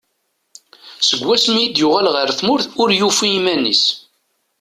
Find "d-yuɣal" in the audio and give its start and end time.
1.69-2.07